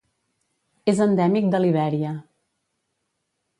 [0.93, 2.17] És endèmic de Libèria.